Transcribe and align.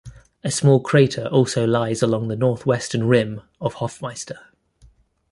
A 0.43 0.49
small 0.49 0.79
crater 0.79 1.27
also 1.27 1.63
lies 1.67 2.01
along 2.01 2.27
the 2.27 2.35
northwestern 2.35 3.07
rim 3.07 3.41
of 3.59 3.75
Hoffmeister. 3.75 4.39